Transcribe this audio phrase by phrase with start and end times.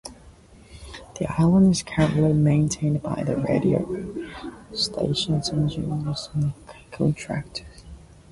[1.19, 3.85] The island is currently maintained by the radio
[4.73, 6.53] stations' engineers and
[6.89, 7.83] contractors.